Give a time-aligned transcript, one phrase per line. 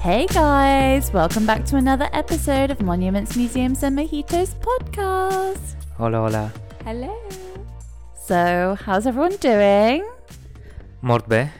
[0.00, 5.76] Hey guys, welcome back to another episode of Monuments, Museums and Mojitos podcast.
[5.98, 6.50] Hola, hola.
[6.84, 7.12] Hello.
[8.26, 10.04] So, how's everyone doing?
[11.02, 11.50] Mort bé,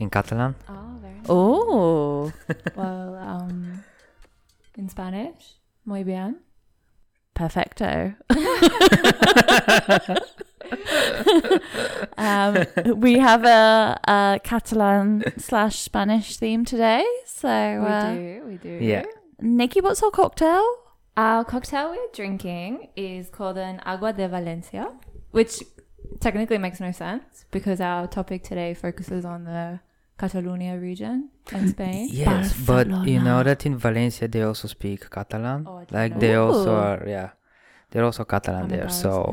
[0.00, 0.54] in Catalan.
[0.68, 1.26] Oh, very nice.
[1.28, 2.32] Oh,
[2.76, 3.84] Well, um,
[4.76, 5.54] in Spanish,
[5.86, 6.36] muy bien.
[7.34, 8.14] perfecto.
[12.16, 17.04] um, we have a, a Catalan slash Spanish theme today.
[17.26, 18.78] So, We uh, do, we do.
[18.80, 19.04] Yeah.
[19.40, 20.64] Nikki, what's our cocktail?
[21.16, 24.92] Our cocktail we're drinking is called an agua de Valencia,
[25.30, 25.62] which
[26.20, 29.80] technically makes no sense because our topic today focuses on the
[30.18, 32.08] Catalonia region in Spain.
[32.10, 35.66] Yes, but you know that in Valencia they also speak Catalan.
[35.66, 36.18] Oh, like know.
[36.18, 37.30] they also are, yeah.
[37.94, 38.88] They're also Catalan I'm there.
[38.90, 39.32] So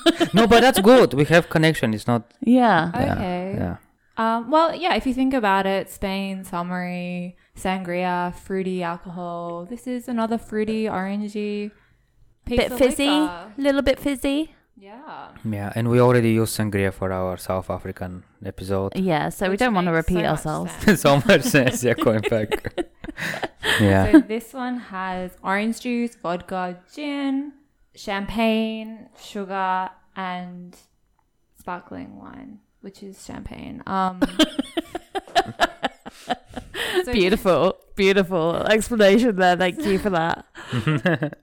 [0.34, 1.14] no, but that's good.
[1.14, 1.94] We have connection.
[1.94, 2.22] It's not.
[2.44, 2.90] Yeah.
[2.92, 3.54] yeah, Okay.
[3.56, 3.76] Yeah.
[4.16, 9.64] Um, well, yeah, if you think about it, Spain, summery, sangria, fruity alcohol.
[9.70, 11.70] This is another fruity, orangey,
[12.44, 13.52] piece Bit of fizzy, liquor.
[13.56, 14.52] little bit fizzy.
[14.76, 15.28] Yeah.
[15.44, 18.92] Yeah, and we already used sangria for our South African episode.
[18.96, 21.00] Yeah, so we don't want to makes so repeat much ourselves.
[21.00, 21.84] so much sense.
[21.84, 22.50] Yeah, going back.
[23.80, 24.10] yeah.
[24.12, 27.52] So this one has orange juice, vodka, gin,
[28.00, 30.76] champagne, sugar, and
[31.58, 33.82] sparkling wine, which is champagne.
[33.86, 34.20] Um,
[37.04, 39.56] so- Beautiful, beautiful explanation there.
[39.56, 40.46] Thank you for that.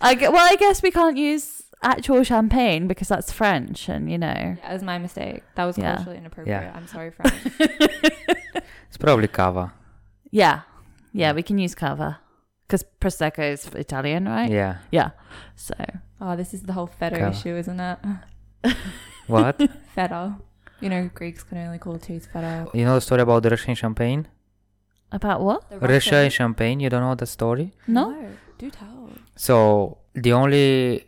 [0.00, 4.18] I gue- well, I guess we can't use actual champagne because that's French, and you
[4.18, 4.28] know.
[4.36, 5.42] Yeah, that was my mistake.
[5.56, 5.96] That was Yeah.
[5.96, 6.62] culturally inappropriate.
[6.62, 6.72] Yeah.
[6.74, 7.34] I'm sorry, French.
[8.88, 9.72] It's probably cava.
[10.30, 10.60] Yeah,
[11.14, 12.20] yeah, we can use cava
[12.72, 14.50] because prosecco is Italian, right?
[14.50, 14.78] Yeah.
[14.90, 15.10] Yeah.
[15.56, 15.74] So
[16.20, 17.30] oh, this is the whole feta Cava.
[17.30, 17.98] issue, isn't it?
[19.26, 19.56] What?
[19.94, 20.36] Feta.
[20.80, 22.66] You know, Greeks can only call cheese feta.
[22.74, 24.26] you know the story about the Russian champagne?
[25.12, 25.68] about what?
[25.70, 26.80] The Russia Russian- and champagne.
[26.80, 27.72] You don't know the story?
[27.86, 28.04] No.
[28.58, 29.10] do tell.
[29.36, 31.04] So the only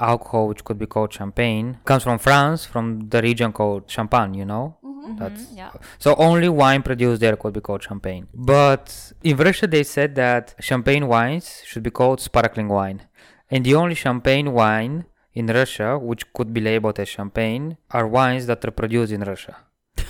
[0.00, 4.32] alcohol which could be called champagne comes from France, from the region called Champagne.
[4.34, 4.76] You know.
[5.18, 5.70] That's- Mhm, yeah.
[5.98, 8.28] So only wine produced there could be called champagne.
[8.34, 13.02] But in Russia they said that champagne wines should be called sparkling wine.
[13.50, 15.04] And the only champagne wine
[15.34, 19.56] in Russia which could be labeled as champagne are wines that are produced in Russia.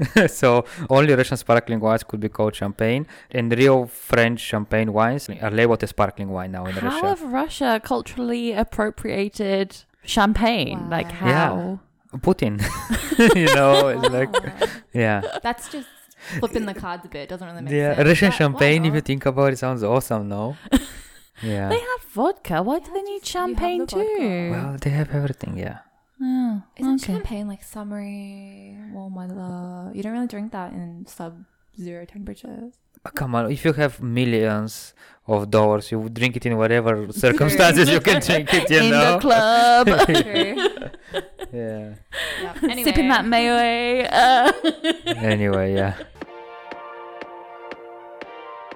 [0.28, 5.50] so only Russian sparkling wines could be called champagne, and real French champagne wines are
[5.50, 7.00] labeled as sparkling wine now in How Russia.
[7.02, 10.88] How have Russia culturally appropriated champagne?
[10.88, 11.28] Like Wow.
[11.32, 11.80] how?
[12.18, 12.60] Putin,
[13.36, 14.34] you know, it's like
[14.92, 15.22] yeah.
[15.42, 15.88] That's just
[16.38, 17.28] flipping the cards a bit.
[17.28, 17.76] Doesn't really make sense.
[17.78, 18.08] Yeah, sense.
[18.08, 20.56] Russian But champagne, if you think about it, sounds awesome, no?
[21.42, 21.68] yeah.
[21.68, 22.62] They have vodka.
[22.62, 24.16] Why do they need just- you have champagne the vodka.
[24.18, 24.50] too?
[24.50, 25.78] well, they have everything, yeah.
[26.22, 27.12] Oh, Isn't okay.
[27.14, 29.90] champagne like summery, warm weather?
[29.94, 32.74] You don't really drink that in sub-zero temperatures.
[33.06, 34.92] Uh, Come on, if you have millions
[35.26, 38.90] of dollars, you would drink it in whatever circumstances you can drink it, you In
[38.90, 39.12] know?
[39.14, 41.22] the club, True.
[41.52, 41.94] Yeah.
[42.42, 42.54] yeah.
[42.62, 42.84] Anyway.
[42.84, 43.54] sipping that mayo.
[44.06, 44.52] Uh.
[45.16, 45.96] Anyway, yeah.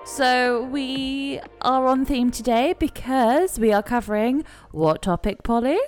[0.04, 5.78] So we are on theme today because we are covering what topic, Polly?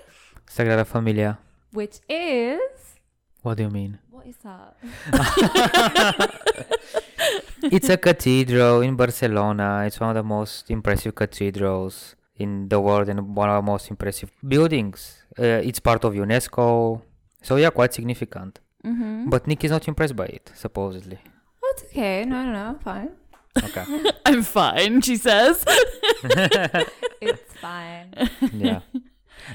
[0.50, 1.38] Sagrada Familia.
[1.72, 2.98] Which is
[3.42, 3.98] What do you mean?
[4.10, 4.74] what is that?
[7.62, 9.84] it's a cathedral in Barcelona.
[9.86, 13.90] It's one of the most impressive cathedrals in the world and one of the most
[13.90, 15.25] impressive buildings.
[15.38, 17.02] Uh, it's part of UNESCO.
[17.42, 18.60] So, yeah, quite significant.
[18.84, 19.28] Mm-hmm.
[19.30, 21.18] But Nick is not impressed by it, supposedly.
[21.62, 22.24] That's okay.
[22.24, 22.64] No, no, no.
[22.70, 23.10] I'm fine.
[23.62, 23.84] Okay.
[24.26, 25.64] I'm fine, she says.
[27.20, 28.12] It's fine.
[28.52, 28.80] yeah.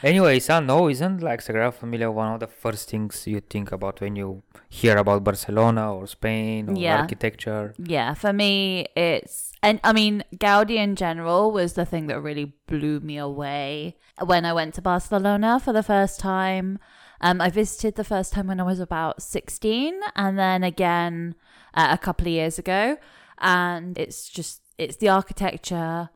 [0.04, 4.00] Anyway, son, no, isn't like Sagrada Familia one of the first things you think about
[4.02, 7.02] when you hear about Barcelona or Spain or Yeah.
[7.02, 7.74] architecture?
[7.78, 12.54] Yeah, for me, it's and I mean Gaudi in general was the thing that really
[12.68, 16.80] blew me away when I went to Barcelona for the first time.
[17.22, 21.36] Um, I visited the first time when I was about sixteen, and then again
[21.74, 22.98] uh, a couple of years ago.
[23.40, 26.10] And it's just it's the architecture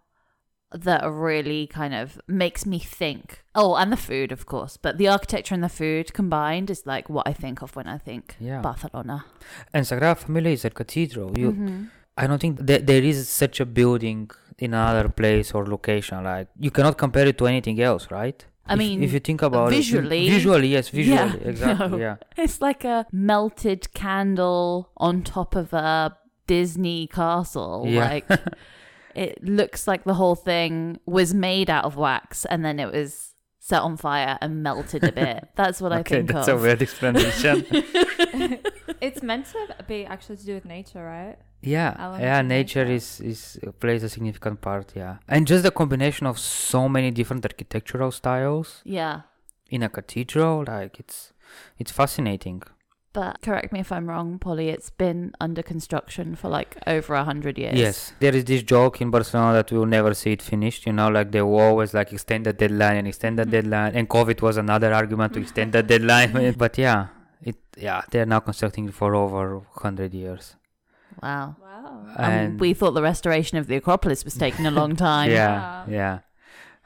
[0.72, 3.44] that really kind of makes me think.
[3.54, 7.10] Oh, and the food, of course, but the architecture and the food combined is like
[7.10, 8.62] what I think of when I think Yeah.
[8.62, 9.26] Barcelona.
[9.74, 11.38] And Sagrada Familia is a cathedral.
[11.38, 11.90] You, Mhm.
[12.18, 16.24] I don't think that there is such a building in another place or location.
[16.24, 18.46] Like you cannot compare it to anything else, right?
[18.68, 21.98] I If- mean, if you think about visually- it, visually, yes, visually, Yeah, exactly, no.
[21.98, 26.18] yeah, It's like a melted candle on top of a
[26.48, 27.84] Disney castle.
[27.88, 28.06] Yeah.
[28.10, 28.26] Like
[29.16, 33.34] it looks like the whole thing was made out of wax and then it was
[33.60, 35.48] set on fire and melted a bit.
[35.56, 36.08] That's what I think.
[36.08, 36.60] okay, think that's of.
[36.60, 37.66] a weird explanation.
[39.02, 41.38] it's meant to be actually to do with nature, right?
[41.66, 43.42] Yeah yeah nature is is
[43.80, 48.82] plays a significant part yeah and just the combination of so many different architectural styles
[49.00, 49.22] Yeah.
[49.70, 51.34] in a cathedral like it's
[51.80, 52.62] it's fascinating
[53.18, 57.24] But correct me if I'm wrong, Polly, it's been under construction for like over a
[57.24, 57.78] hundred years.
[57.84, 61.08] yes there is this joke in barcelona that we'll never see it finished you know
[61.18, 63.52] like they will always like extend the deadline and extend the Mhm.
[63.56, 66.32] deadline and covid was another argument to extend the deadline
[66.64, 67.00] but yeah
[67.52, 67.58] it
[67.88, 70.46] yeah they're now constructing it for over 100 years
[71.26, 71.48] Wow.
[71.68, 71.90] Wow.
[72.26, 75.30] And and we thought the restoration of the Acropolis was taking a long time.
[75.40, 75.86] yeah Wow.
[76.00, 76.16] yeah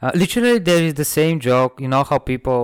[0.04, 2.62] uh, literally there is the same joke you know how people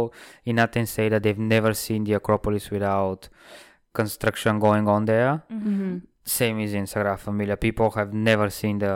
[0.50, 3.22] in athens say that they've never seen the acropolis without
[3.94, 5.98] construction going on there hmm
[6.38, 8.94] same is in sagrada familia people have never seen the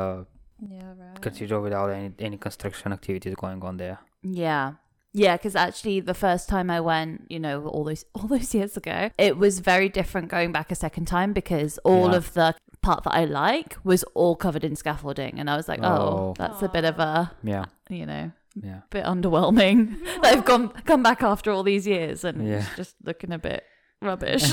[0.77, 1.21] Yeah, right.
[1.25, 4.65] cathedral without any, any construction activities going on there Yeah.
[5.13, 8.77] Yeah, because actually, the first time I went, you know, all those all those years
[8.77, 12.17] ago, it was very different going back a second time because all Yeah.
[12.17, 15.79] of the part that I like was all covered in scaffolding, and I was like,
[15.83, 16.33] oh, Oh.
[16.37, 19.99] that's a bit of a, yeah you know, yeah bit underwhelming.
[20.21, 22.59] that I've gone come back after all these years, and Yeah.
[22.59, 23.63] it's just looking a bit
[24.01, 24.43] rubbish.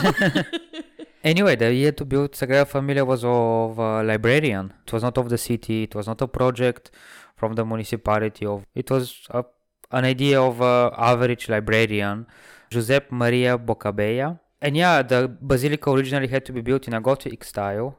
[1.23, 4.73] Anyway, the year to build Sagrada Familia was of a librarian.
[4.87, 5.83] It was not of the city.
[5.85, 6.91] It was not a project
[7.37, 8.47] from the municipality.
[8.47, 9.45] Of it was a,
[9.91, 12.27] an idea of a average librarian,
[12.71, 14.39] Josep Maria Bocabella.
[14.61, 17.99] And yeah, the basilica originally had to be built in a Gothic style.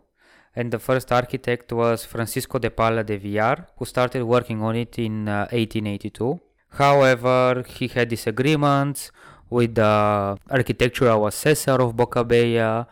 [0.56, 4.98] And the first architect was Francisco de Paula de Villar, who started working on it
[4.98, 6.40] in uh, 1882.
[6.70, 9.12] However, he had disagreements
[9.50, 12.88] with the architectural assessor of Bocabella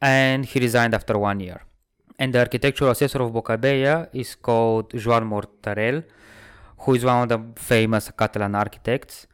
[0.00, 1.62] and he resigned after one year.
[2.18, 6.04] And the architectural assessor of Bocabella is called Joan Martorell,
[6.80, 9.26] who is one of the famous Catalan architects.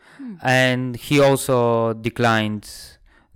[0.43, 2.71] And he also declined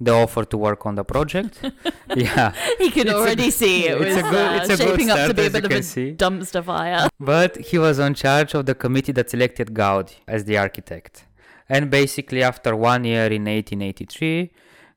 [0.00, 1.60] the offer to work on the project.
[2.16, 5.10] yeah, he could It's a- already see it was good- uh, it's a good shaping
[5.10, 6.14] up to be a bit of a see.
[6.14, 7.08] dumpster fire.
[7.20, 11.24] but he was on charge of the committee that selected Gaudi as the architect.
[11.68, 14.50] And basically, after one year in 1883,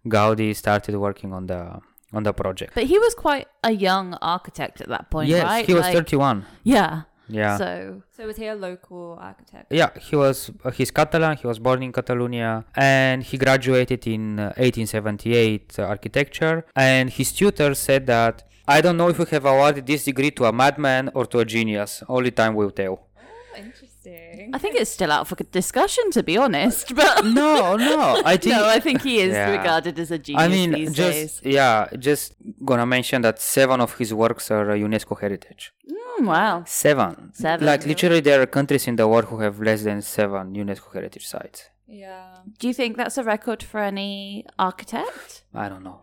[0.08, 1.80] Gaudi started working on the
[2.14, 2.74] on the project.
[2.76, 5.38] But he was quite a young architect at that point, right?
[5.38, 5.66] yes, right?
[5.66, 6.46] he was Like, 31.
[6.64, 7.02] Yeah.
[7.32, 7.58] Yeah.
[7.58, 9.68] So So was he a local architect?
[9.72, 11.38] Yeah, he was uh, he's Catalan.
[11.38, 16.66] He was born in Catalonia, and he graduated in uh, 1878 uh, architecture.
[16.76, 20.46] And his tutor said that I don't know if we have awarded this degree to
[20.46, 22.04] a madman or to a genius.
[22.08, 22.96] Only time will tell.
[23.18, 23.90] Oh, interesting.
[24.06, 26.94] I think it's still out for discussion, to be honest.
[27.02, 28.56] But No, no, I think.
[28.56, 29.52] no, I think he is Yeah.
[29.58, 31.54] regarded as a genius I mean, these just days.
[31.58, 35.74] yeah, just gonna mention that seven of his works are uh, UNESCO heritage.
[35.90, 36.64] Mm, wow.
[36.66, 37.32] Seven.
[37.34, 37.66] Seven.
[37.66, 41.28] Like literally, there are countries in the world who have less than seven UNESCO heritage
[41.28, 41.70] sites.
[41.88, 45.44] yeah, Do you think that's a record for any architect?
[45.54, 46.02] I don't know.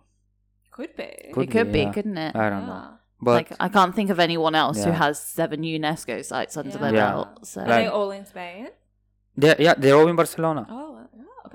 [0.71, 1.09] could be.
[1.35, 1.93] Could it could be, be, yeah.
[1.93, 2.37] couldn't it?
[2.37, 2.98] I don't know.
[3.21, 3.25] Yeah.
[3.27, 4.97] But like I can't think of anyone else who Yeah.
[5.05, 6.79] has seven UNESCO sites under Yeah.
[6.85, 7.11] their Yeah.
[7.11, 7.29] belt.
[7.47, 8.69] So Are Like- they all in Spain?
[9.37, 10.67] they're, yeah, they're all in Barcelona.
[10.71, 11.07] Oh, wow.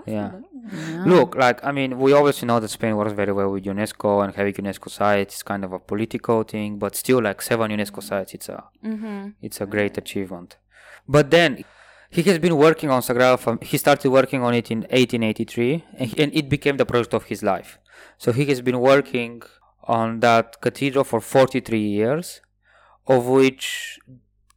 [0.06, 0.30] Yeah.
[0.30, 0.48] Barcelona.
[0.74, 1.04] Yeah.
[1.14, 4.34] Look, like I mean, we obviously know that Spain works very well with UNESCO and
[4.36, 8.34] having UNESCO sites is kind of a political thing, but still, like seven UNESCO sites,
[8.34, 9.22] it's a Mm-hmm.
[9.42, 10.50] it's a great achievement.
[11.16, 11.64] But then
[12.10, 13.38] he has been working on Sagrada.
[13.40, 17.14] Fam- he started working on it in 1883, and, he- and it became the project
[17.14, 17.80] of his life.
[18.18, 19.42] So he has been working
[19.84, 22.42] on that cathedral for 43 years,
[23.08, 24.00] of which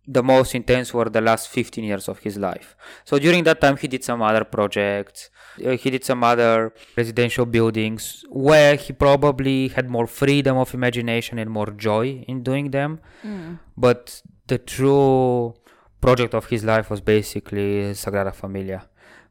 [0.06, 2.76] the most intense were the last 15 years of his life.
[3.04, 5.30] So during that time, he did some other projects.
[5.64, 11.38] Uh, he did some other residential buildings where he probably had more freedom of imagination
[11.38, 13.00] and more joy in doing them.
[13.24, 13.58] Mm.
[13.76, 15.54] But the true
[16.00, 18.88] project of his life was basically Sagrada Familia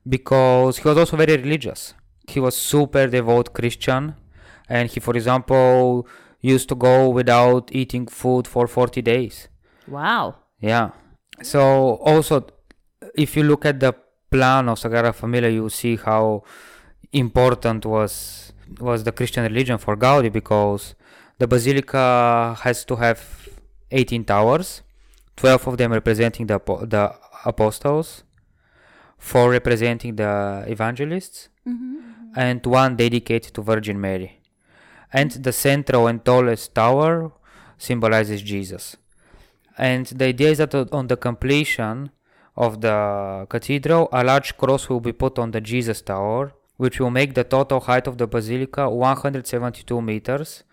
[0.08, 1.94] because he was also very religious.
[2.28, 4.16] He was super devout Christian
[4.70, 6.08] and he, for example,
[6.42, 9.48] used to go without eating food for 40 days.
[9.88, 10.36] Wow.
[10.60, 10.92] Yeah.
[11.42, 12.48] So also,
[13.16, 13.94] if you look at the
[14.32, 16.44] plan of Sagrada Familia, you see how
[17.12, 20.96] important was was the Christian religion for Gaudi because
[21.38, 23.48] the basilica has to have
[23.92, 24.82] 18 towers,
[25.38, 27.14] 12 of them representing the the
[27.46, 28.24] apostles,
[29.18, 32.40] four representing the evangelists, Mm-hmm.
[32.40, 34.40] and one dedicated to Virgin Mary.
[35.20, 37.32] And the central and tallest tower
[37.78, 38.98] symbolizes Jesus.
[39.78, 42.12] And the idea is that on the completion
[42.56, 47.12] of the cathedral, a large cross will be put on the Jesus Tower, which will
[47.12, 50.64] make the total height of the basilica 172 meters,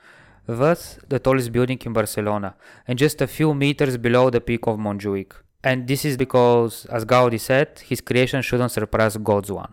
[0.47, 2.55] thus the tallest building in Barcelona,
[2.87, 5.33] and just a few meters below the peak of Montjuic.
[5.65, 9.73] And this is because, as Gaudi said, his creation shouldn't surpass God's one.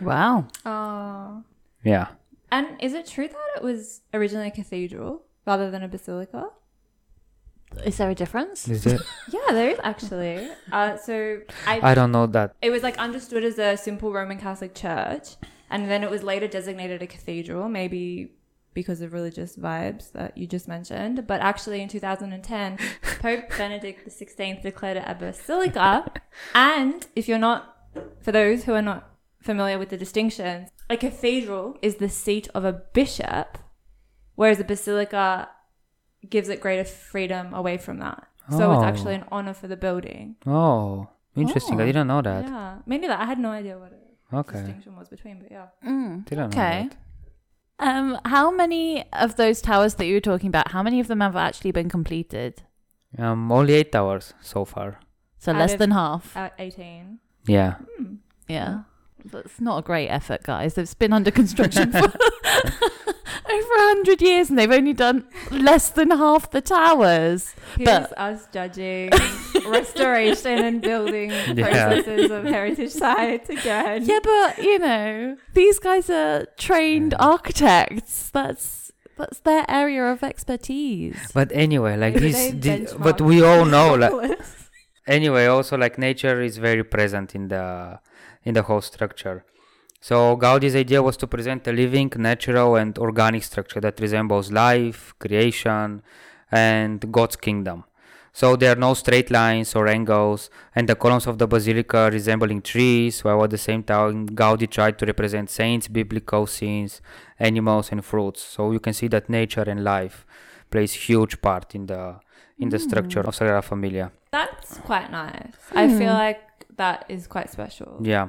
[0.00, 0.46] Wow.
[0.64, 1.42] Oh.
[1.84, 2.08] Yeah.
[2.56, 6.44] And is it true that it was originally a cathedral rather than a basilica?
[7.84, 8.66] Is there a difference?
[8.68, 9.00] Is it?
[9.30, 10.48] Yeah, there is actually.
[10.72, 12.56] Uh, so I, I don't know that.
[12.62, 15.36] it was like understood as a simple Roman Catholic church,
[15.68, 18.32] and then it was later designated a cathedral, maybe
[18.72, 21.26] because of religious vibes that you just mentioned.
[21.26, 22.78] But actually, in 2010,
[23.20, 26.10] Pope Benedict XVI declared it a basilica.
[26.54, 27.76] And if you're not,
[28.22, 29.10] for those who are not
[29.42, 33.58] familiar with the distinctions, a cathedral is the seat of a bishop,
[34.34, 35.48] whereas a basilica
[36.28, 38.26] gives it greater freedom away from that.
[38.50, 38.84] So it's Oh.
[38.84, 40.36] actually an honor for the building.
[40.46, 41.80] Oh, interesting.
[41.80, 41.86] I Oh.
[41.86, 42.44] didn't know that.
[42.44, 44.58] Yeah, maybe that I had no idea what a Okay.
[44.58, 45.66] distinction was between, but yeah.
[45.84, 46.82] Mm, Didn't okay.
[46.84, 46.96] know that.
[47.78, 50.70] Um, how many of those towers that you were talking about?
[50.72, 52.62] How many of them have actually been completed?
[53.18, 55.00] Um, only eight hours so far.
[55.38, 56.36] So Out less of- than half.
[56.36, 57.18] At 18.
[57.46, 57.74] Yeah.
[57.98, 58.14] Hmm.
[58.48, 58.82] Yeah.
[59.32, 60.76] That's not a great effort, guys.
[60.78, 61.98] It's been under construction for
[63.48, 67.54] over a hundred years, and they've only done less than half the towers.
[67.76, 69.10] Here's But- us judging
[69.66, 71.88] restoration and building Yeah.
[71.88, 74.04] processes of heritage sites again.
[74.04, 78.30] Yeah, but you know, these guys are trained architects.
[78.30, 81.16] That's that's their area of expertise.
[81.32, 84.38] But anyway, like Maybe this, but we all know, like
[85.06, 87.98] anyway, also like nature is very present in the
[88.46, 89.44] in the whole structure.
[90.00, 95.14] So Gaudi's idea was to present a living, natural, and organic structure that resembles life,
[95.18, 96.02] creation,
[96.50, 97.84] and God's kingdom.
[98.32, 102.60] So there are no straight lines or angles, and the columns of the basilica resembling
[102.62, 107.00] trees, while at the same time Gaudi tried to represent saints, biblical scenes,
[107.38, 108.42] animals, and fruits.
[108.42, 110.26] So you can see that nature and life
[110.70, 112.20] plays huge part in the
[112.58, 114.12] in the structure of Sagrada Familia.
[114.30, 115.52] That's quite nice.
[115.74, 116.24] I feel Hmm.
[116.24, 116.40] like
[116.76, 117.98] that is quite special.
[118.02, 118.28] Yeah.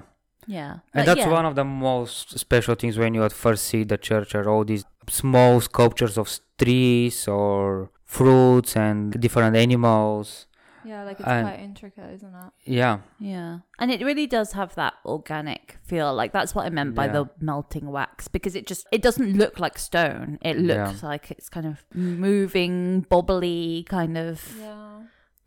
[0.50, 1.30] Yeah, And But that's yeah.
[1.30, 4.64] one of the most special things when you at first see the church are all
[4.64, 10.46] these small sculptures of trees or fruits and different animals.
[10.86, 12.52] Yeah, like it's And- quite intricate, isn't it?
[12.64, 13.60] Yeah, Yeah.
[13.78, 16.14] And it really does have that organic feel.
[16.14, 17.12] Like that's what I meant by Yeah.
[17.18, 20.40] the melting wax because it just it doesn't look like stone.
[20.42, 24.87] It looks like it's kind of moving, bobbly kind of Yeah.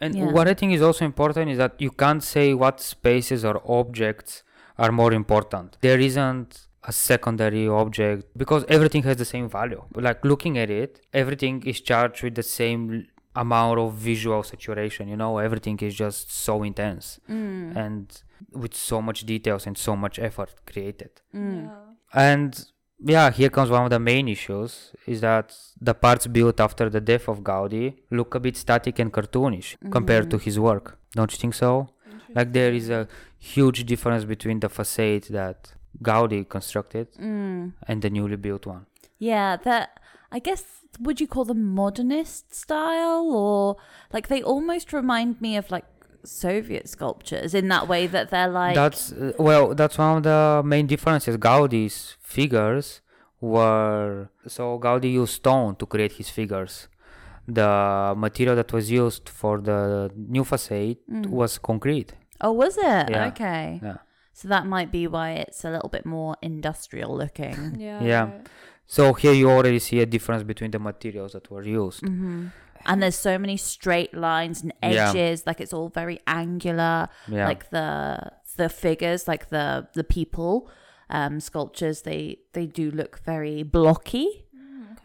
[0.01, 0.33] And Yeah.
[0.37, 4.43] what I think is also important is that you can't say what spaces or objects
[4.79, 5.77] are more important.
[5.81, 9.83] There isn't a secondary object because everything has the same value.
[9.95, 15.07] Like looking at it, everything is charged with the same amount of visual saturation.
[15.09, 17.21] You know, everything is just so intense.
[17.31, 17.77] Mm.
[17.77, 21.11] and with so much details and so much effort created.
[21.35, 21.65] Mm.
[21.65, 21.71] Yeah.
[22.15, 22.67] And
[23.05, 27.01] yeah, here comes one of the main issues is that the parts built after the
[27.01, 30.99] death of Gaudi look a bit static and cartoonish compared to his work.
[31.13, 31.91] Don't you think so?
[32.35, 37.73] Like there is a huge difference between the facade that Gaudi constructed Mm.
[37.89, 38.87] and the newly built one.
[39.19, 39.99] Yeah, that
[40.31, 40.63] I guess
[41.01, 43.77] would you call them modernist style or
[44.13, 45.85] like they almost remind me of like
[46.25, 50.63] Soviet sculptures in that way that they're like that's uh, well, that's one of the
[50.65, 51.37] main differences.
[51.37, 53.01] Gaudi's figures
[53.41, 56.89] were so Gaudi used stone to create his figures.
[57.49, 62.13] The material that was used for the new facade was concrete.
[62.41, 63.11] Oh, was it?
[63.11, 63.27] Yeah.
[63.29, 63.81] Okay.
[63.83, 63.97] Yeah.
[64.33, 67.75] So that might be why it's a little bit more industrial looking.
[67.79, 68.03] Yeah.
[68.03, 68.25] Yeah.
[68.25, 68.47] right.
[68.87, 72.01] So here you already see a difference between the materials that were used.
[72.07, 72.49] hmm
[72.87, 75.11] And there's so many straight lines and Yeah.
[75.11, 77.09] edges, like it's all very angular.
[77.29, 77.47] Yeah.
[77.47, 80.69] Like the the figures, like the the people
[81.11, 84.45] um, sculptures, they they do look very blocky.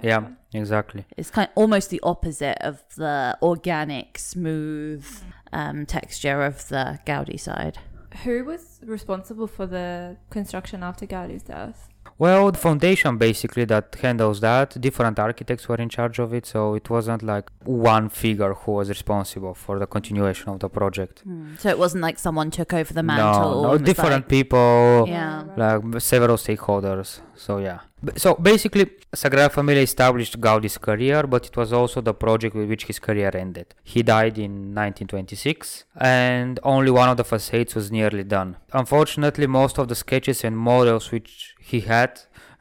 [0.01, 1.05] yeah, exactly.
[1.17, 5.05] It's kind of almost the opposite of the organic, smooth
[5.53, 7.77] um, texture of the Gaudi side.
[8.24, 11.89] Who was responsible for the construction after Gaudi's death?
[12.17, 16.74] Well, the foundation basically that handles that, different architects were in charge of it, so
[16.75, 21.19] it wasn't like one figure who was responsible for the continuation of the project.
[21.22, 21.55] Hmm.
[21.60, 23.63] So it wasn't like someone took over the mantle.
[23.63, 25.43] no, no, different like- people, Yeah.
[25.57, 27.19] like several stakeholders.
[27.36, 27.79] So yeah.
[28.17, 32.86] So basically, Sagrada Familia established Gaudi's career, but it was also the project with which
[32.86, 33.74] his career ended.
[33.84, 38.57] He died in 1926, and only one of the facades was nearly done.
[38.74, 42.12] Unfortunately, most of the sketches and models which he had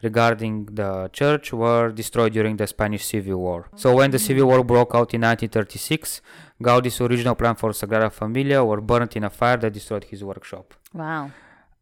[0.09, 3.61] regarding the church were destroyed during the Spanish Civil War.
[3.83, 6.21] So when the Civil War broke out in 1936,
[6.67, 10.67] Gaudi's original plan for Sagrada Familia were burnt in a fire that destroyed his workshop
[10.93, 11.25] Wow.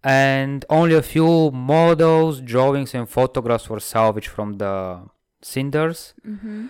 [0.05, 4.75] and only a few models, drawings, and photographs were salvaged from the
[5.53, 5.99] cinders.
[6.33, 6.67] Mm-hmm.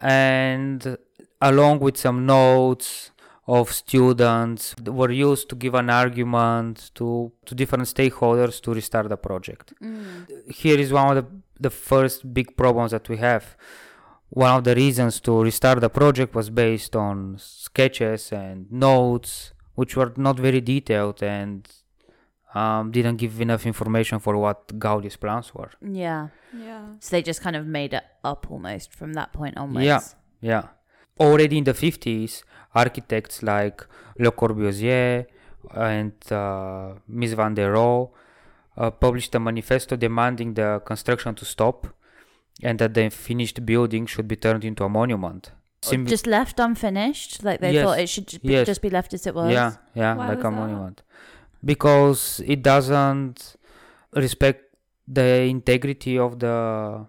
[0.00, 0.96] And
[1.40, 3.10] along with some notes
[3.46, 9.08] of students, that were used to give an argument to, to different stakeholders to restart
[9.08, 9.74] the project.
[9.82, 10.50] Mm.
[10.50, 13.56] Here is one of the, the first big problems that we have.
[14.34, 19.96] one of the reasons to restart the project was based on sketches and notes, which
[19.96, 21.68] were not very detailed and
[22.54, 25.70] um, didn't give enough information for what Gaudi's plans were.
[25.80, 26.28] Yeah.
[26.56, 26.86] Yeah.
[26.98, 29.86] So they just kind of made it up almost from that point onwards.
[29.86, 30.00] Yeah.
[30.40, 30.64] Yeah.
[31.20, 32.42] Already in the 50s,
[32.74, 33.86] architects like
[34.18, 35.26] Le Corbusier
[35.74, 38.10] and uh, Mies van der Rohe
[38.76, 41.86] uh, published a manifesto demanding the construction to stop
[42.62, 45.52] and that the finished building should be turned into a monument.
[45.82, 47.84] Sim- Just left unfinished, like they Yes.
[47.84, 48.66] thought it should just be, Yes.
[48.66, 49.52] just be left as it was.
[49.52, 50.50] yeah, yeah, Why like a that?
[50.50, 51.02] monument.
[51.64, 53.56] Because it doesn't
[54.14, 54.74] respect
[55.06, 57.06] the integrity of the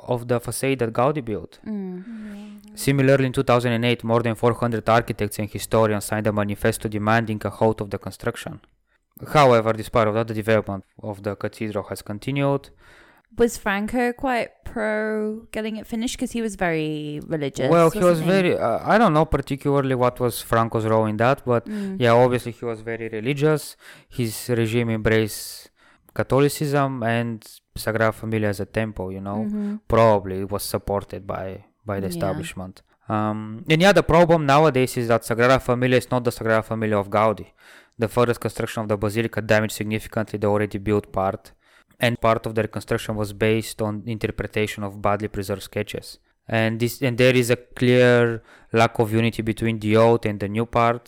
[0.00, 1.58] of the facade that Gaudi built.
[1.66, 2.76] Mm.
[2.78, 7.80] Similarly, in 2008, more than 400 architects and historians signed a manifesto demanding a halt
[7.80, 8.60] of the construction.
[9.32, 12.70] However, despite of that, the development of the cathedral has continued.
[13.36, 17.68] Was Franco quite pro getting it finished because he was very religious?
[17.70, 21.16] well, he was wasn't very, uh, I don't know particularly what was Franco's role in
[21.18, 21.96] that, but Mm.
[22.00, 23.76] yeah, obviously he was very religious.
[24.08, 25.70] His regime embraced
[26.18, 27.36] Catholicism and
[27.84, 29.40] Sagrada Familia as a temple, you know.
[29.46, 29.80] Mhm.
[29.94, 31.46] probably it was supported by
[31.90, 32.14] by the Yeah.
[32.14, 32.74] establishment.
[33.14, 33.38] Um,
[33.72, 37.06] and yeah, the problem nowadays is that Sagrada Familia is not the Sagrada Familia of
[37.18, 37.46] Gaudi.
[38.02, 41.42] The further construction of the basilica damaged significantly the already built part,
[42.04, 46.06] and part of the reconstruction was based on interpretation of badly preserved sketches.
[46.58, 48.18] And this and there is a clear
[48.80, 51.04] lack of unity between the old and the new part.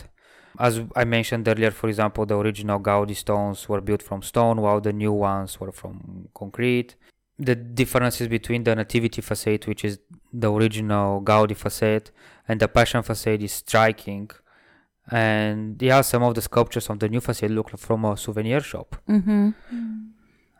[0.59, 4.80] As I mentioned earlier, for example, the original Gaudi stones were built from stone, while
[4.80, 6.97] the new ones were from concrete.
[7.38, 9.99] The differences between the nativity facade which is
[10.30, 12.11] the original gaudi facade
[12.47, 14.28] and the passion facade is striking.
[15.11, 18.97] And yeah some of the sculptures on the new facade look from a souvenir shop.
[19.09, 19.54] Mhm.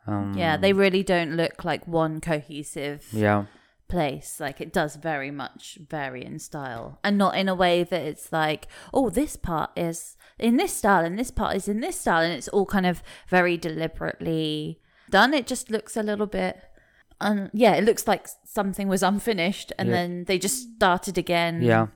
[0.07, 3.45] um, Yeah, they really don't look like one cohesive yeah
[3.91, 4.39] place.
[4.39, 8.31] Like it does very much vary in style, and not in a way that it's
[8.31, 12.23] like, oh, this part is in this style, and this part is in this style,
[12.23, 15.33] and it's all kind of very deliberately done.
[15.33, 16.57] It just looks a little bit.
[17.19, 19.95] Um, yeah, it looks like something was unfinished, and Yeah.
[19.95, 21.61] then they just started again.
[21.61, 21.87] yeah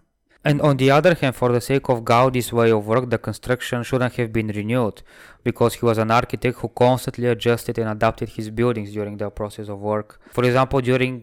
[0.47, 3.77] and on the other hand for the sake of gaudi's way of work the construction
[3.87, 4.97] shouldn't have been renewed
[5.43, 9.67] because he was an architect who constantly adjusted and adapted his buildings during the process
[9.73, 11.15] of work for example during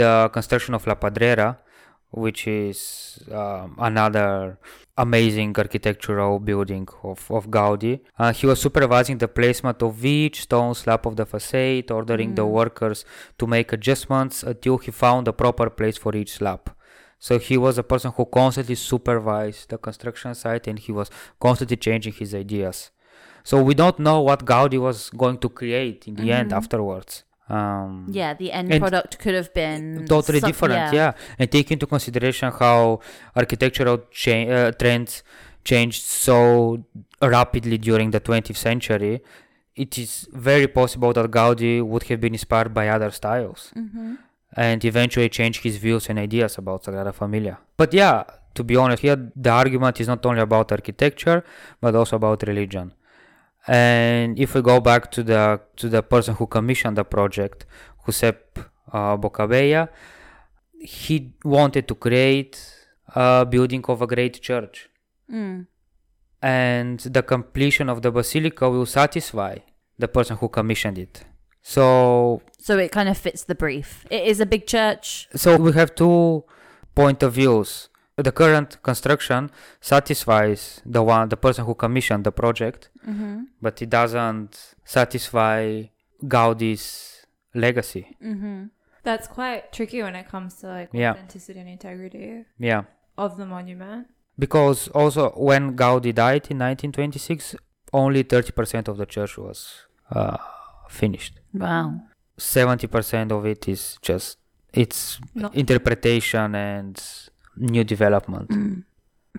[0.00, 1.48] the construction of la pedrera
[2.10, 2.78] which is
[3.40, 4.58] um, another
[4.96, 8.00] amazing architectural building of, of Gaudi.
[8.18, 12.42] Uh, he was supervising the placement of each stone slab of the facade, ordering the
[12.46, 12.50] Mm.
[12.60, 13.04] workers
[13.38, 16.62] to make adjustments until he found the proper place for each slab.
[17.18, 21.76] So he was a person who constantly supervised the construction site and he was constantly
[21.76, 22.90] changing his ideas.
[23.44, 26.56] So we don't know what Gaudi was going to create in the end Mhm.
[26.56, 27.24] afterwards.
[27.48, 31.12] Um, Yeah, the end product could have been totally some- different yeah.
[31.38, 33.00] and take into consideration how
[33.34, 35.22] architectural cha- uh, trends
[35.64, 36.84] changed so
[37.22, 39.22] rapidly during the 20th century
[39.74, 44.18] it is very possible that gaudi would have been inspired by other styles Mhm.
[44.56, 47.58] And eventually change his views and ideas about sagrada familia.
[47.76, 51.44] But yeah to be honest here the argument is not only about architecture
[51.80, 52.92] but also about religion.
[53.66, 57.66] And if we go back to the to the person who commissioned the project
[58.06, 58.38] Josep
[58.92, 59.90] uh, Bocabella,
[60.80, 62.54] he wanted to create
[63.14, 64.88] a building of a great church.
[65.30, 65.66] Mm.
[66.40, 69.56] and the completion of the basilica will satisfy
[69.98, 71.24] the person who commissioned it
[71.74, 73.88] so So it kind of fits the brief.
[74.10, 75.06] It is a big church.
[75.44, 76.44] so we have two
[77.00, 77.70] point of views
[78.28, 79.40] the current construction
[79.92, 80.60] satisfies
[80.94, 83.36] the one the person who commissioned the project Mm-hmm.
[83.64, 84.52] but it doesn't
[84.84, 85.60] satisfy
[86.34, 86.84] gaudi's
[87.54, 88.60] legacy Mm-hmm.
[89.08, 91.12] That's quite tricky when it comes to like Yeah.
[91.12, 92.82] authenticity and integrity yeah
[93.24, 94.02] of the monument.
[94.44, 97.56] because also when gaudi died in 1926
[98.02, 99.58] only 30% of the church was
[100.18, 100.36] uh,
[100.88, 102.00] finished Wow.
[102.38, 104.38] 70% of it is just
[104.72, 105.48] it's No.
[105.54, 107.02] interpretation and
[107.56, 108.84] new development Mm.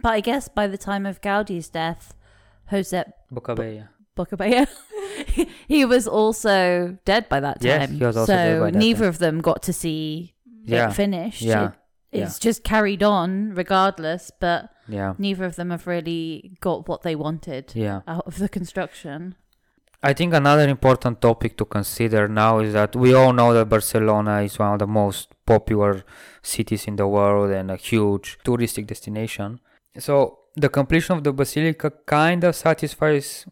[0.02, 2.14] But I guess by the time of Gaudi's death,
[2.72, 3.90] Josep Bocabella.
[4.16, 4.68] Bocabella,
[5.68, 7.98] he was also dead by that Yes, time.
[7.98, 9.10] he was also so dead by that neither time.
[9.10, 11.42] of them got to see Yeah, it finished.
[11.42, 11.72] yeah,
[12.12, 17.02] It- it's just carried on regardless, but yeah neither of them have really got what
[17.04, 19.36] they wanted yeah out of the construction.
[20.02, 24.42] I think another important topic to consider now is that we all know that Barcelona
[24.44, 26.04] is one of the most popular
[26.42, 29.60] cities in the world and a huge touristic destination.
[29.98, 33.46] So the completion of the basilica kind of satisfies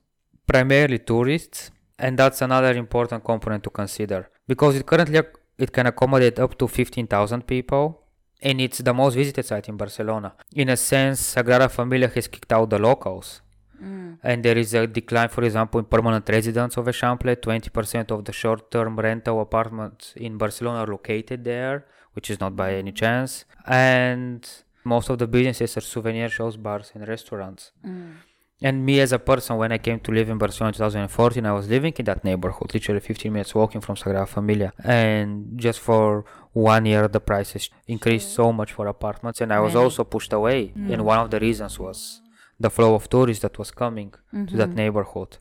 [0.46, 5.22] primarily tourists, and that's another important component to consider because it currently
[5.58, 8.04] it can accommodate up to 15,000 people
[8.42, 10.34] and it's the most visited site in Barcelona.
[10.54, 13.42] In a sense, Sagrada Familia has kicked out the locals.
[13.82, 14.18] Mm.
[14.24, 17.36] And there is a decline, for example, in permanent residents of Eixample.
[17.36, 22.56] 20% of the short term rental apartments in Barcelona are located there, which is not
[22.56, 22.96] by any mm.
[22.96, 23.46] chance.
[23.66, 24.48] And
[24.84, 27.72] most of the businesses are souvenir shops, bars, and restaurants.
[27.86, 28.14] Mm.
[28.62, 31.52] And me as a person, when I came to live in Barcelona in 2014, I
[31.52, 34.74] was living in that neighborhood, literally 15 minutes walking from Sagrada Familia.
[34.84, 39.42] And just for one year, the prices increased so much for apartments.
[39.42, 39.84] And I was Really?
[39.84, 40.74] also pushed away.
[40.76, 42.22] And one of the reasons was
[42.60, 44.14] the flow of tourists that was coming
[44.50, 45.38] to that neighborhood.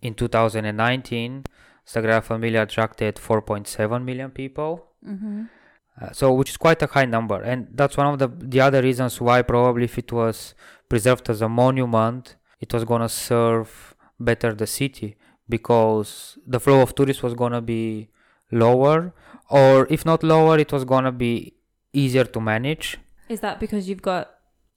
[0.00, 1.44] In 2019,
[1.86, 4.86] Sagrada Familia attracted 4.7 million people.
[6.00, 8.80] Uh, so which is quite a high number and that's one of the the other
[8.80, 10.54] reasons why probably if it was
[10.88, 15.16] preserved as a monument it was gonna serve better the city
[15.56, 18.08] because the flow of tourists was gonna be
[18.50, 19.12] lower
[19.50, 21.52] or if not lower it was gonna be
[21.92, 22.86] easier to manage
[23.28, 24.24] Is that because you've got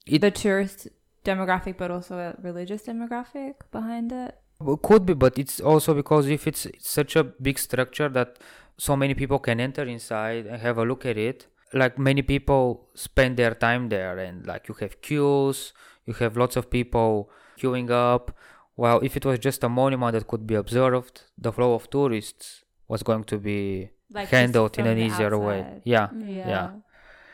[0.05, 0.79] It- the tourist
[1.25, 4.35] demographic, but also a religious demographic behind it?
[4.59, 8.39] Well, could be but it's also because if it's, such a big structure that
[8.77, 12.87] so many people can enter inside and have a look at it like many people
[12.93, 15.73] spend their time there and like you have queues
[16.05, 18.35] you have lots of people queuing up
[18.75, 22.63] while if it was just a monument that could be observed the flow of tourists
[22.87, 26.47] was going to be Like handled in an easier way yeah Yeah.
[26.47, 26.69] Yeah.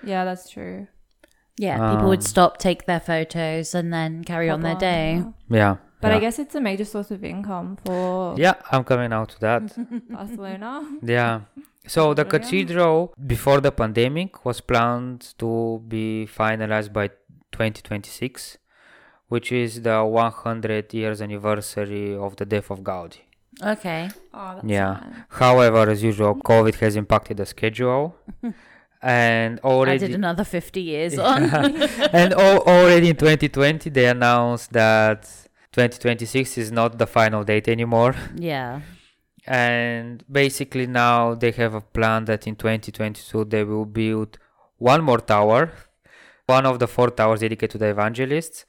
[0.03, 0.87] Yeah, that's true.
[1.57, 5.15] Yeah, people would Um, stop, take their photos, and then carry on their Hop day.
[5.49, 5.57] yeah.
[5.57, 6.17] yeah But yeah.
[6.17, 9.61] I guess it's a major source of income for yeah i'm coming out to that
[10.09, 10.71] Barcelona.
[11.03, 11.41] Yeah.
[11.87, 12.43] So the Brilliant.
[12.43, 17.07] cathedral before the pandemic was planned to be finalized by
[17.51, 18.57] 2026,
[19.29, 23.21] which is the 100 years anniversary of the death of Gaudi.
[23.73, 24.09] Okay.
[24.33, 24.99] Oh, that's Yeah.
[24.99, 25.25] sad.
[25.29, 28.15] However, as usual, COVID has impacted the schedule,
[29.03, 31.43] and already Added another 50 years on.
[32.13, 35.23] and al- already in 2020 they announced that
[35.71, 38.13] 2026 is not the final date anymore.
[38.35, 38.81] yeah.
[39.47, 44.37] and basically now they have a plan that in 2022 they will build
[44.77, 45.71] one more tower
[46.45, 48.65] one of the four towers dedicated to the evangelists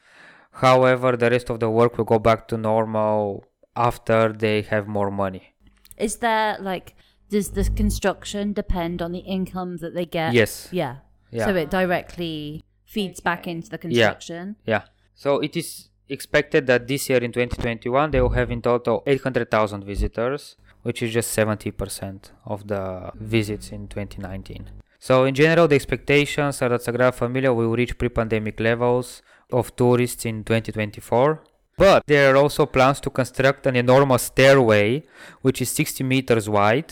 [0.53, 3.45] however the rest of the work will go back to normal
[3.77, 5.55] after they have more money
[5.99, 6.95] Is there like,
[7.35, 10.31] does the construction depend on the income that they get?
[10.41, 10.95] yes Yeah.
[11.39, 12.63] yeah So it directly
[12.95, 14.43] feeds back into the construction.
[14.73, 14.83] yeah
[15.25, 15.69] so it is
[16.17, 21.11] expected that this year in 2021 they will have in total 800000 visitors which is
[21.19, 22.83] just 70% of the
[23.15, 28.57] visits in 2019 so in general the expectations are that sagrada familia will reach pre-pandemic
[28.69, 29.23] levels
[29.61, 31.43] of tourists in 2024
[31.79, 35.03] but there are also plans to construct an enormous stairway
[35.47, 36.91] which is 60 meters wide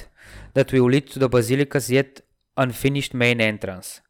[0.54, 2.20] that will lead to the basilica's yet
[2.56, 4.00] unfinished main entrance.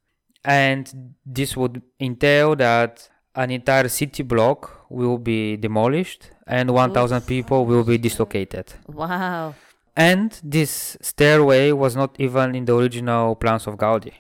[0.45, 7.67] And this would entail that an entire city block will be demolished and 1000 people
[7.67, 8.73] will be dislocated.
[8.89, 9.55] Wow.
[9.97, 14.13] and this stairway was not even in the original plans of gaudi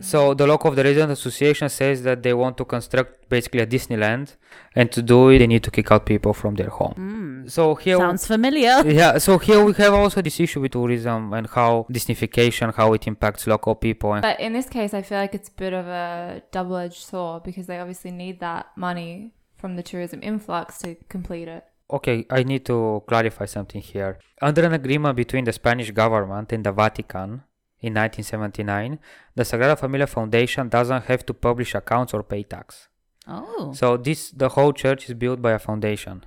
[0.00, 3.66] so the local of the resident association says that they want to construct basically a
[3.66, 4.36] disneyland
[4.74, 7.50] and to do it they need to kick out people from their home Mm.
[7.50, 8.76] so here Sounds familiar.
[9.02, 13.06] yeah so here we have also this issue with tourism and how disneyfication how it
[13.06, 15.86] impacts local people and But in this case, I feel like it's a bit of
[15.86, 20.88] a double edged sword because they obviously need that money from the tourism influx to
[21.08, 21.64] complete it.
[21.96, 24.18] Okay, I need to clarify something here.
[24.42, 27.42] Under an agreement between the Spanish government and the Vatican
[27.86, 28.98] in 1979,
[29.34, 32.88] the Sagrada Familia Foundation doesn't have to publish accounts or pay tax.
[33.28, 33.72] Oh.
[33.74, 36.24] So this the whole church is built by a foundation.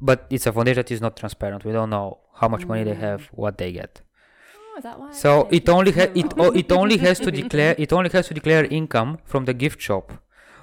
[0.00, 1.64] But it's a foundation that is not transparent.
[1.64, 3.28] We don't know how much money they have, mm.
[3.32, 4.00] what they get.
[4.56, 5.12] Oh, is that why?
[5.12, 8.28] So it only ha- it it o- it only has to declare it only has
[8.28, 10.12] to declare income from the gift shop.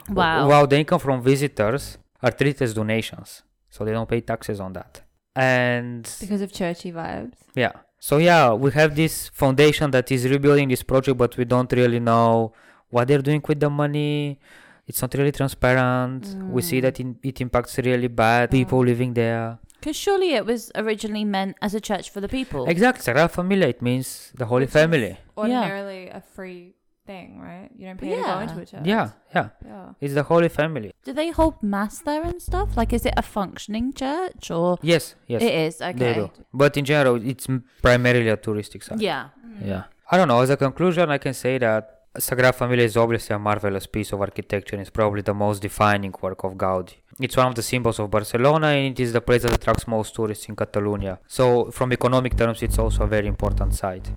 [0.10, 0.48] Wow.
[0.50, 3.44] While the income from visitors are treated as donations.
[3.70, 5.02] So they don't pay taxes on that.
[5.36, 7.38] And because of churchy vibes.
[7.54, 7.74] yeah.
[8.00, 12.00] So yeah, we have this foundation that is rebuilding this project, but we don't really
[12.00, 12.54] know
[12.90, 14.40] what they're doing with the money.
[14.86, 16.28] It's not really transparent.
[16.52, 16.82] We see Mm.
[16.84, 19.58] that in, it impacts really bad people living there.
[19.80, 22.66] Because surely it was originally meant as a church for the people.
[22.68, 23.68] Exactly, Sagrada Familia.
[23.68, 25.18] It means the Holy Which Family.
[25.38, 26.76] Ordinarily a free
[27.08, 27.70] thing, right?
[27.78, 28.41] You don't pay to go Yeah.
[28.43, 28.86] into a church.
[28.93, 29.48] Yeah, yeah.
[29.65, 29.93] Yeah.
[30.02, 30.91] It's the Holy Family.
[31.08, 32.78] Do they hold mass there and stuff?
[32.80, 34.78] Like, is it a functioning church or?
[34.82, 35.82] Yes, yes, It is.
[35.82, 35.98] Okay.
[36.04, 36.30] they do.
[36.54, 37.48] But in general, it's
[37.82, 39.00] primarily a touristic site.
[39.02, 39.30] Yeah.
[39.46, 39.67] Mm.
[39.72, 39.84] Yeah.
[40.12, 40.39] I don't know.
[40.41, 44.22] As a conclusion, I can say that Sagrada Familia is obviously a marvelous piece of
[44.22, 46.96] architecture and it's probably the most defining work of Gaudi.
[47.20, 50.15] It's one of the symbols of Barcelona and it is the place that attracts most
[50.15, 51.20] tourists in Catalonia.
[51.28, 54.10] So, from economic terms, it's also a very important site.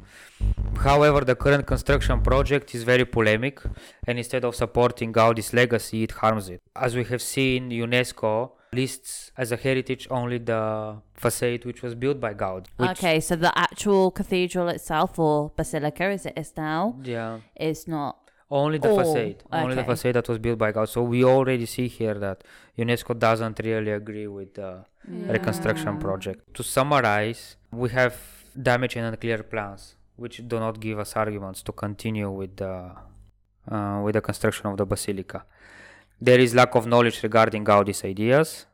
[0.79, 3.61] However, the current construction project is very polemic
[4.07, 6.63] and instead of supporting Gaudi's legacy, it harms it.
[6.75, 12.21] As we have seen, UNESCO lists as a heritage only the facade which was built
[12.21, 12.67] by Gaudi.
[12.79, 17.41] Okay, so the actual cathedral itself or basilica, as it is now, Yeah.
[17.59, 18.17] is not.
[18.51, 19.43] Only the Oh, facade.
[19.53, 20.89] Only the facade that was built by Gaudi.
[20.89, 22.43] So we already see here that
[22.79, 26.53] UNESCO doesn't really agree with the reconstruction project.
[26.55, 28.15] To summarize, we have
[28.61, 32.93] damage and unclear plans, which do not give us arguments to continue with the
[33.71, 35.45] uh, with the construction of the basilica.
[36.21, 38.67] There is lack of knowledge regarding Gaudi's ideas.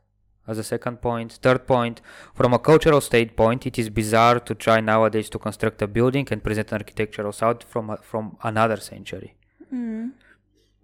[0.47, 2.01] As a second point, third point,
[2.33, 6.41] from a cultural standpoint, it is bizarre to try nowadays to construct a building and
[6.41, 9.35] present an architectural style from a, from another century.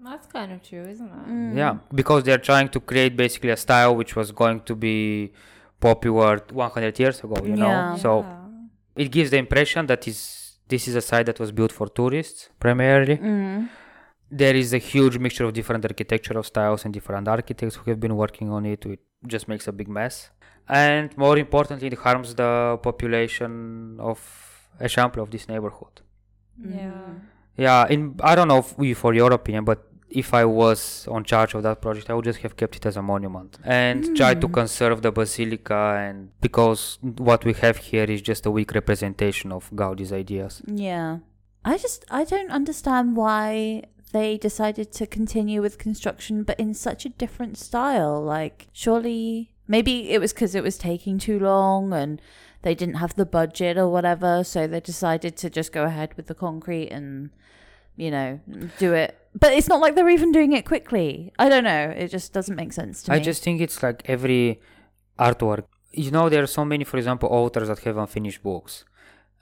[0.03, 1.27] That's kind of true, isn't it?
[1.29, 1.57] Mm.
[1.57, 5.31] Yeah, because they're trying to create basically a style which was going to be
[5.79, 7.67] popular 100 years ago, you know.
[7.67, 7.95] Yeah.
[7.95, 8.25] So
[8.95, 12.49] it gives the impression that is this is a site that was built for tourists
[12.59, 13.17] primarily.
[13.17, 13.69] Mm.
[14.31, 18.15] There is a huge mixture of different architectural styles and different architects who have been
[18.15, 18.85] working on it.
[18.85, 20.31] It just makes a big mess.
[20.67, 24.19] And more importantly, it harms the population of
[24.79, 26.01] Eixample of this neighborhood.
[26.59, 26.77] Mm-hmm.
[26.77, 26.91] yeah.
[27.55, 31.53] Yeah, in I don't know if for your opinion, but if I was on charge
[31.53, 34.13] of that project, I would just have kept it as a monument and hmm.
[34.13, 35.97] try to conserve the basilica.
[35.99, 40.61] And because what we have here is just a weak representation of Gaudi's ideas.
[40.67, 41.19] Yeah.
[41.65, 47.05] I just I don't understand why they decided to continue with construction but in such
[47.05, 48.21] a different style.
[48.21, 52.21] Like surely maybe it was cuz it was taking too long and
[52.61, 56.27] they didn't have the budget or whatever, so they decided to just go ahead with
[56.27, 57.29] the concrete and
[57.95, 58.39] you know,
[58.79, 59.17] do it.
[59.35, 61.31] But it's not like they're even doing it quickly.
[61.37, 61.93] I don't know.
[61.95, 63.21] It just doesn't make sense to I me.
[63.21, 64.59] I just think it's like every
[65.19, 65.65] artwork.
[65.91, 68.83] You know, there are so many, for example, authors that have unfinished books,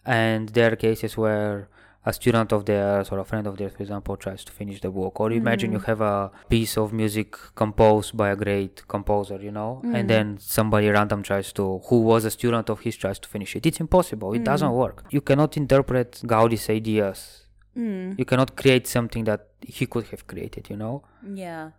[0.06, 1.70] and there are cases where
[2.04, 4.90] a student of theirs or a friend of theirs, for example, tries to finish the
[4.90, 5.20] book.
[5.20, 5.86] Or imagine you mm.
[5.86, 10.08] have a piece of music composed by a great composer, you know, and mm.
[10.08, 13.66] then somebody random tries to, who was a student of his, tries to finish it.
[13.66, 14.34] It's impossible.
[14.34, 14.76] It doesn't mm.
[14.76, 15.06] work.
[15.12, 17.46] You cannot interpret Gaudi's ideas.
[17.78, 18.18] Mm.
[18.18, 21.04] You cannot create something that he could have created, you know.
[21.34, 21.72] Yeah.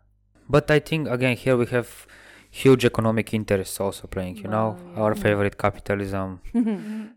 [0.48, 2.06] But I think again here we have
[2.50, 6.40] huge economic interests also playing, you know, our favorite capitalism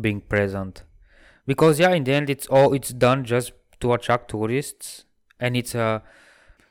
[0.00, 0.82] being present.
[1.46, 5.04] Because yeah, in the end it's all it's done just to attract tourists
[5.40, 6.02] and it's a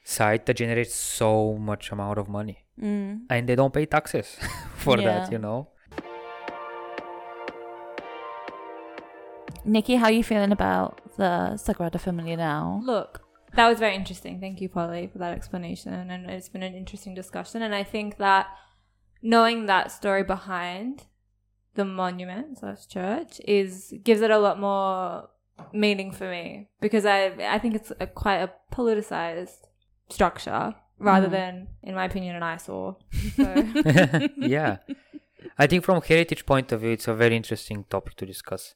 [0.03, 2.59] site that generates so much amount of money.
[2.81, 3.21] Mm.
[3.29, 4.37] And they don't pay taxes
[4.75, 5.19] for Yeah.
[5.19, 5.67] that, you know.
[9.63, 12.81] Nikki, how are you feeling about the Sagrada Familia now?
[12.83, 13.21] Look,
[13.53, 14.39] that was very interesting.
[14.39, 15.93] Thank you, Polly, for that explanation.
[15.93, 17.61] And it's been an interesting discussion.
[17.61, 18.47] And I think that
[19.21, 21.03] knowing that story behind
[21.75, 25.29] the monument slash church is gives it a lot more
[25.73, 29.61] meaning for me because I I think it's a, quite a politicized
[30.09, 31.31] structure rather Mm.
[31.31, 32.97] than, in my opinion, an eyesore.
[33.35, 33.45] So,
[34.37, 34.77] yeah.
[35.57, 38.75] I think from heritage point of view it's a very interesting topic to discuss.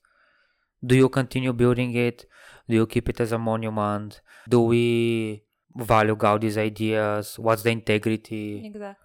[0.84, 2.26] Do you continue building it?
[2.70, 4.22] Do you keep it as a monument?
[4.50, 5.44] Do we
[5.76, 7.38] value Gaudi's ideas?
[7.38, 8.66] What's the integrity?
[8.66, 9.05] exactly.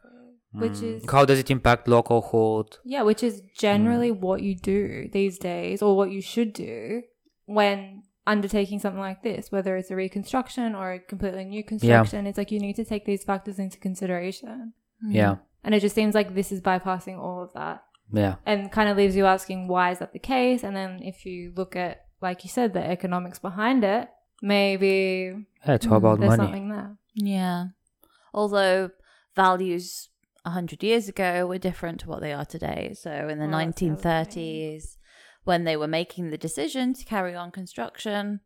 [0.52, 0.96] Which Mm.
[0.96, 2.78] is how does it impact localhood?
[2.84, 4.20] Yeah, which is generally Mm.
[4.20, 7.02] what you do these days, or what you should do
[7.46, 12.26] when undertaking something like this, whether it's a reconstruction or a completely new construction.
[12.26, 14.72] It's like you need to take these factors into consideration.
[15.06, 17.82] Yeah, And it just seems like this is bypassing all of that
[18.12, 20.62] yeah, and kind of leaves you asking, why is that the case?
[20.62, 24.08] And then if you look at, like you said, the economics behind it,
[24.42, 25.74] maybe yeah.
[25.74, 26.42] It's all about there's money.
[26.44, 26.96] something there.
[27.14, 27.66] Yeah.
[28.34, 28.90] Although
[29.34, 30.08] values
[30.44, 32.94] a hundred years ago were different to what they are today.
[32.98, 34.96] So in the Well, that's the other 1930s,
[35.44, 38.40] when they were making the decision to carry on construction,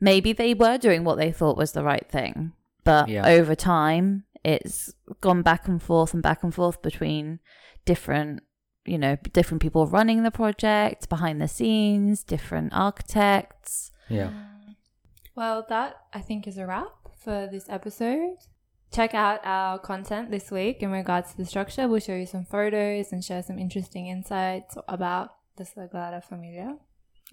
[0.00, 2.52] maybe they were doing what they thought was the right thing.
[2.84, 3.26] But Yeah.
[3.26, 7.40] over time, it's gone back and forth and back and forth between
[7.84, 8.42] different,
[8.84, 13.90] you know, different people running the project, behind the scenes, different architects.
[14.08, 14.30] Yeah,
[15.34, 18.36] Well, that I think is a wrap for this episode.
[18.92, 21.86] Check out our content this week in regards to the structure.
[21.88, 26.76] We'll show you some photos and share some interesting insights about the Sagrada Familia.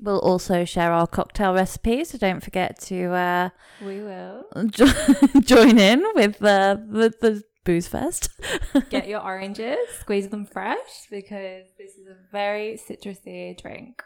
[0.01, 4.87] We'll also share our cocktail recipe, so don't forget to uh, We will jo-
[5.41, 8.29] join in with the with the booze fest.
[8.89, 14.01] get your oranges, squeeze them fresh because this is a very citrusy drink.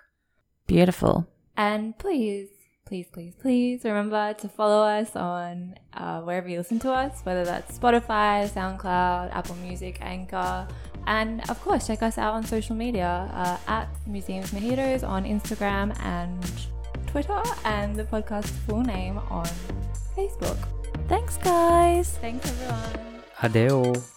[0.68, 1.26] Beautiful.
[1.56, 2.50] And please
[2.88, 7.44] please, please, please remember to follow us on uh, wherever you listen to us, whether
[7.44, 10.68] that's Spotify, SoundCloud, Apple Music, Anchor.
[11.06, 15.98] And of course, check us out on social media uh, at Museums Mojitos on Instagram
[16.04, 16.44] and
[17.08, 19.48] Twitter, and the podcast's full name on
[20.16, 20.58] Facebook.
[21.08, 22.18] Thanks, guys.
[22.18, 23.24] Thanks, everyone.
[23.44, 24.17] Adeo.